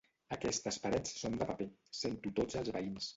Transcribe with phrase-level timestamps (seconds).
[0.35, 1.67] Aquestes parets són de paper,
[1.99, 3.09] sento tots els veïns.